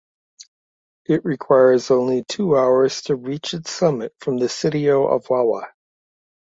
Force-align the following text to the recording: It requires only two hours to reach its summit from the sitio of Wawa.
It 1.05 1.23
requires 1.23 1.91
only 1.91 2.23
two 2.23 2.57
hours 2.57 3.03
to 3.03 3.15
reach 3.15 3.53
its 3.53 3.69
summit 3.69 4.15
from 4.19 4.37
the 4.39 4.47
sitio 4.49 5.05
of 5.07 5.29
Wawa. 5.29 5.67